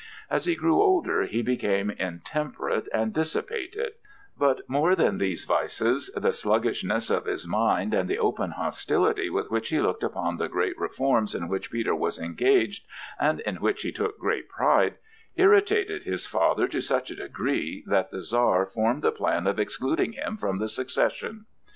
[0.31, 3.91] As he grew older, he became intemperate and dissipated;
[4.35, 9.51] but, more than these vices, the sluggishness of his mind and the open hostility with
[9.51, 12.87] which he looked upon the great reforms in which Peter was engaged
[13.19, 14.95] and in which he took great pride,
[15.35, 20.13] irritated his father to such a degree that the Czar formed the plan of excluding
[20.13, 21.45] him from the succession.